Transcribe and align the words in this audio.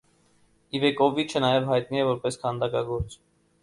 Իվեկովիչը 0.79 1.43
նաև 1.47 1.71
հայտնի 1.75 2.05
է 2.05 2.09
որպես 2.11 2.43
քանդակագործ։ 2.45 3.25